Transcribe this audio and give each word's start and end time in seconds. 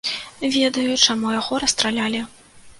Ведаю, 0.55 0.95
чаму 1.05 1.35
яго 1.41 1.63
расстралялі. 1.67 2.27